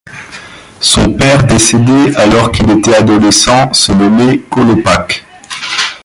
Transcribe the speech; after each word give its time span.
Son 0.79 1.13
père, 1.13 1.45
décédé 1.45 2.15
alors 2.15 2.51
qu'il 2.51 2.67
était 2.71 2.95
adolescent, 2.95 3.71
se 3.71 3.91
nommait 3.91 4.39
Kolopak. 4.39 5.23